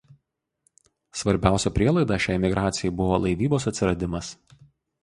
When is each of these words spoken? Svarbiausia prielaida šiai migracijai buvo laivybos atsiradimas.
Svarbiausia 1.21 1.73
prielaida 1.75 2.19
šiai 2.27 2.41
migracijai 2.47 2.95
buvo 3.03 3.21
laivybos 3.29 3.71
atsiradimas. 3.75 4.35